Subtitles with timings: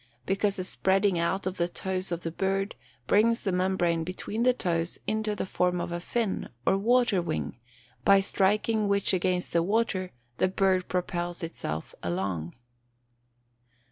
[0.25, 2.73] _Because the spreading out of the toes of the bird
[3.05, 7.59] brings the membrane between the toes into the form of a fin, or water wing,
[8.03, 10.09] by striking which against the water,
[10.39, 12.55] the bird propels itself along.